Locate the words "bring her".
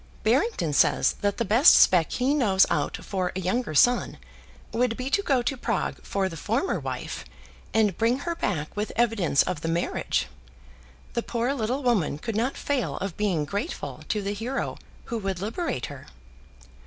7.95-8.33